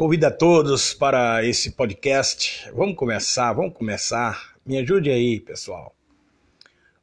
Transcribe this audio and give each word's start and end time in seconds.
Convido 0.00 0.28
a 0.28 0.30
todos 0.30 0.94
para 0.94 1.44
esse 1.44 1.72
podcast. 1.72 2.70
Vamos 2.72 2.96
começar, 2.96 3.52
vamos 3.52 3.74
começar. 3.74 4.56
Me 4.64 4.78
ajude 4.78 5.10
aí, 5.10 5.38
pessoal. 5.38 5.94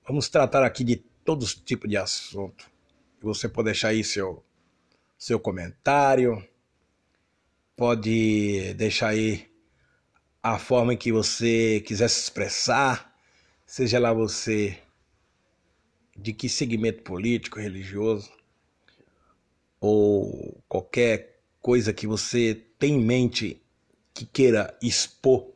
Vamos 0.07 0.29
tratar 0.29 0.63
aqui 0.63 0.83
de 0.83 0.95
todos 1.23 1.49
os 1.49 1.53
tipos 1.53 1.87
de 1.87 1.95
assunto. 1.95 2.67
Você 3.21 3.47
pode 3.47 3.65
deixar 3.65 3.89
aí 3.89 4.03
seu, 4.03 4.43
seu 5.15 5.39
comentário, 5.39 6.43
pode 7.75 8.73
deixar 8.73 9.09
aí 9.09 9.47
a 10.41 10.57
forma 10.57 10.95
que 10.95 11.11
você 11.11 11.83
quiser 11.85 12.07
se 12.07 12.21
expressar, 12.21 13.15
seja 13.63 13.99
lá 13.99 14.11
você 14.11 14.75
de 16.17 16.33
que 16.33 16.49
segmento 16.49 17.03
político, 17.03 17.59
religioso, 17.59 18.31
ou 19.79 20.59
qualquer 20.67 21.36
coisa 21.67 21.91
que 21.91 22.07
você 22.07 22.63
tem 22.79 22.93
em 22.93 23.03
mente 23.03 23.61
que 24.13 24.25
queira 24.25 24.73
expor, 24.81 25.51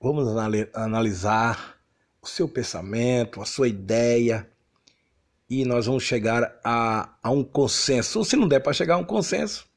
vamos 0.00 0.26
analisar 0.74 1.80
o 2.20 2.26
seu 2.26 2.48
pensamento, 2.48 3.40
a 3.40 3.44
sua 3.44 3.68
ideia, 3.68 4.50
e 5.48 5.64
nós 5.64 5.86
vamos 5.86 6.02
chegar 6.02 6.58
a, 6.64 7.16
a 7.22 7.30
um 7.30 7.44
consenso. 7.44 8.18
Ou 8.18 8.24
se 8.24 8.34
não 8.34 8.48
der 8.48 8.58
para 8.58 8.72
chegar 8.72 8.96
a 8.96 8.98
um 8.98 9.04
consenso, 9.04 9.68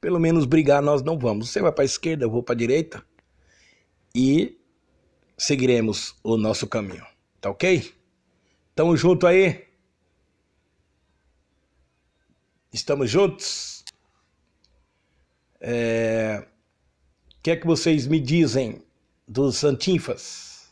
pelo 0.00 0.18
menos 0.18 0.46
brigar 0.46 0.80
nós 0.80 1.02
não 1.02 1.18
vamos. 1.18 1.50
Você 1.50 1.60
vai 1.60 1.70
para 1.70 1.84
a 1.84 1.84
esquerda, 1.84 2.24
eu 2.24 2.30
vou 2.30 2.42
para 2.42 2.54
a 2.54 2.56
direita, 2.56 3.04
e 4.14 4.58
seguiremos 5.36 6.16
o 6.24 6.38
nosso 6.38 6.66
caminho. 6.66 7.04
Tá 7.42 7.50
ok? 7.50 7.94
Tamo 8.74 8.96
junto 8.96 9.26
aí? 9.26 9.66
Estamos 12.72 13.10
juntos? 13.10 13.73
É... 15.66 16.44
O 17.38 17.42
que 17.42 17.50
é 17.52 17.56
que 17.56 17.66
vocês 17.66 18.06
me 18.06 18.20
dizem 18.20 18.82
dos 19.26 19.64
antifas? 19.64 20.70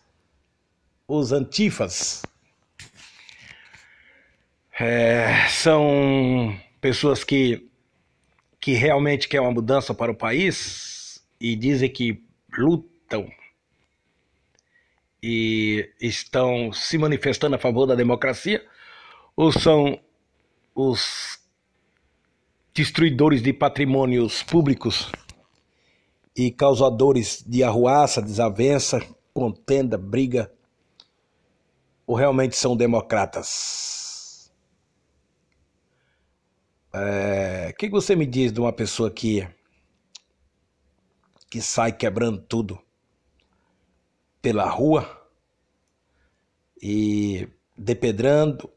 Os 1.09 1.33
antifas 1.33 2.23
é... 4.79 5.49
são 5.49 6.55
pessoas 6.79 7.25
que, 7.25 7.71
que 8.61 8.73
realmente 8.73 9.29
querem 9.29 9.47
uma 9.47 9.55
mudança 9.55 9.95
para 9.95 10.13
o 10.13 10.15
país 10.15 11.25
e 11.41 11.57
dizem 11.57 11.89
que 11.89 12.23
lutam 12.59 13.33
e 15.23 15.91
estão 15.99 16.71
se 16.71 16.99
manifestando 16.99 17.57
a 17.57 17.59
favor 17.59 17.87
da 17.87 17.95
democracia 17.95 18.63
ou 19.35 19.51
são 19.51 19.99
os 20.75 21.42
destruidores 22.75 23.43
de 23.43 23.53
patrimônios 23.53 24.43
públicos 24.43 25.11
e 26.37 26.51
causadores 26.51 27.45
de 27.47 27.63
arruaça, 27.63 28.23
desavença, 28.23 29.01
contenda, 29.35 29.99
briga, 29.99 30.53
ou 32.07 32.17
realmente 32.17 32.57
são 32.57 32.77
democratas? 32.77 34.51
É, 36.95 37.71
o 37.73 37.77
que 37.77 37.89
você 37.89 38.15
me 38.15 38.27
diz 38.27 38.53
de 38.53 38.61
uma 38.61 38.73
pessoa 38.73 39.11
que 39.11 39.49
que 41.51 41.61
sai 41.61 41.93
quebrando 41.93 42.41
tudo? 42.41 42.79
pela 44.43 44.69
rua 44.69 45.09
e 46.83 47.49
depedrando, 47.79 48.69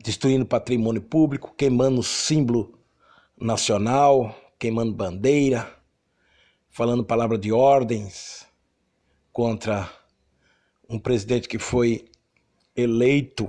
destruindo 0.00 0.46
patrimônio 0.46 1.02
público, 1.02 1.54
queimando 1.56 2.02
símbolo 2.02 2.78
nacional, 3.40 4.34
queimando 4.58 4.92
bandeira, 4.92 5.76
falando 6.68 7.04
palavra 7.04 7.36
de 7.36 7.52
ordens 7.52 8.46
contra 9.32 9.90
um 10.88 10.98
presidente 10.98 11.48
que 11.48 11.58
foi 11.58 12.08
eleito 12.74 13.48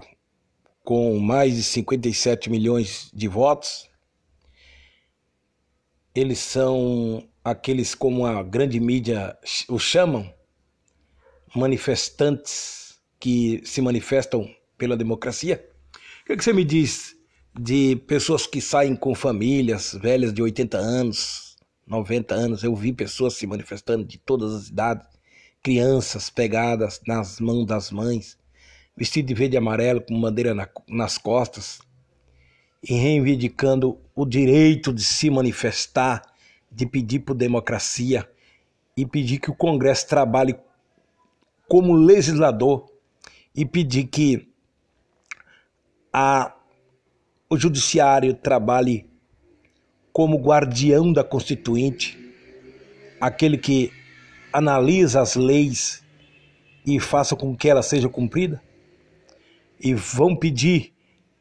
com 0.83 1.19
mais 1.19 1.55
de 1.55 1.63
57 1.63 2.49
milhões 2.49 3.09
de 3.13 3.27
votos. 3.27 3.87
Eles 6.15 6.39
são 6.39 7.27
aqueles 7.43 7.93
como 7.93 8.25
a 8.25 8.41
grande 8.41 8.79
mídia 8.79 9.37
o 9.67 9.77
chamam, 9.77 10.33
manifestantes 11.55 12.99
que 13.19 13.61
se 13.65 13.81
manifestam 13.81 14.49
pela 14.77 14.97
democracia? 14.97 15.69
Que, 16.29 16.33
é 16.33 16.37
que 16.37 16.43
você 16.43 16.53
me 16.53 16.63
diz 16.63 17.15
de 17.59 17.95
pessoas 18.05 18.45
que 18.45 18.61
saem 18.61 18.95
com 18.95 19.15
famílias 19.15 19.97
velhas 19.99 20.31
de 20.31 20.43
80 20.43 20.77
anos, 20.77 21.57
90 21.87 22.35
anos? 22.35 22.63
Eu 22.63 22.75
vi 22.75 22.93
pessoas 22.93 23.33
se 23.33 23.47
manifestando 23.47 24.05
de 24.05 24.19
todas 24.19 24.53
as 24.53 24.67
idades, 24.67 25.07
crianças 25.63 26.29
pegadas 26.29 27.01
nas 27.07 27.39
mãos 27.39 27.65
das 27.65 27.89
mães, 27.89 28.37
vestido 28.95 29.25
de 29.25 29.33
verde 29.33 29.55
e 29.55 29.57
amarelo 29.57 30.01
com 30.01 30.21
bandeira 30.21 30.53
na, 30.53 30.69
nas 30.87 31.17
costas, 31.17 31.79
e 32.87 32.93
reivindicando 32.93 33.99
o 34.13 34.23
direito 34.23 34.93
de 34.93 35.03
se 35.03 35.31
manifestar, 35.31 36.21
de 36.71 36.85
pedir 36.85 37.21
por 37.21 37.33
democracia 37.33 38.29
e 38.95 39.03
pedir 39.03 39.39
que 39.39 39.49
o 39.49 39.55
Congresso 39.55 40.07
trabalhe 40.07 40.55
como 41.67 41.95
legislador 41.95 42.85
e 43.55 43.65
pedir 43.65 44.05
que 44.05 44.48
a, 46.11 46.53
o 47.49 47.57
judiciário 47.57 48.33
trabalhe 48.33 49.09
como 50.11 50.37
guardião 50.37 51.13
da 51.13 51.23
Constituinte, 51.23 52.17
aquele 53.21 53.57
que 53.57 53.91
analisa 54.51 55.21
as 55.21 55.35
leis 55.35 56.03
e 56.85 56.99
faça 56.99 57.35
com 57.35 57.55
que 57.55 57.69
ela 57.69 57.81
seja 57.81 58.09
cumprida? 58.09 58.61
E 59.79 59.93
vão 59.93 60.35
pedir 60.35 60.93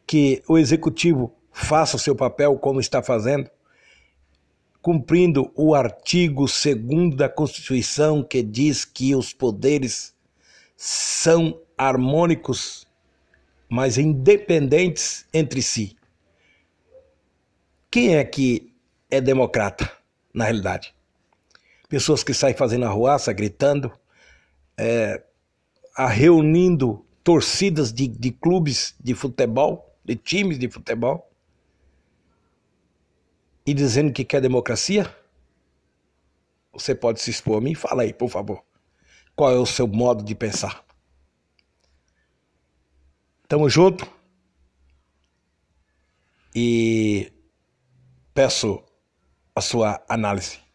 que 0.06 0.42
o 0.48 0.56
executivo 0.56 1.34
faça 1.50 1.96
o 1.96 1.98
seu 1.98 2.14
papel 2.14 2.56
como 2.58 2.80
está 2.80 3.02
fazendo, 3.02 3.50
cumprindo 4.80 5.50
o 5.54 5.74
artigo 5.74 6.46
2 6.46 7.16
da 7.16 7.28
Constituição 7.28 8.22
que 8.22 8.42
diz 8.42 8.84
que 8.84 9.14
os 9.14 9.32
poderes 9.32 10.14
são 10.76 11.60
harmônicos, 11.76 12.86
mas 13.68 13.98
independentes 13.98 15.26
entre 15.32 15.60
si. 15.62 15.96
Quem 17.90 18.16
é 18.16 18.24
que 18.24 18.72
é 19.10 19.20
democrata, 19.20 19.90
na 20.32 20.44
realidade? 20.44 20.94
Pessoas 21.88 22.22
que 22.22 22.34
saem 22.34 22.54
fazendo 22.54 22.84
arruaça, 22.84 23.32
gritando, 23.32 23.92
é, 24.76 25.22
reunindo 25.96 27.04
torcidas 27.22 27.92
de, 27.92 28.06
de 28.06 28.30
clubes 28.30 28.94
de 29.00 29.14
futebol, 29.14 29.94
de 30.04 30.16
times 30.16 30.58
de 30.58 30.68
futebol, 30.68 31.30
e 33.66 33.74
dizendo 33.74 34.12
que 34.12 34.24
quer 34.24 34.40
democracia? 34.40 35.14
Você 36.72 36.94
pode 36.94 37.20
se 37.20 37.30
expor 37.30 37.58
a 37.58 37.60
mim? 37.60 37.74
Fala 37.74 38.02
aí, 38.02 38.14
por 38.14 38.30
favor. 38.30 38.62
Qual 39.36 39.50
é 39.50 39.58
o 39.58 39.66
seu 39.66 39.86
modo 39.86 40.24
de 40.24 40.34
pensar? 40.34 40.88
Tamo 43.48 43.66
junto. 43.70 44.06
E 46.54 47.32
peço 48.34 48.84
a 49.54 49.60
sua 49.62 50.04
análise. 50.06 50.67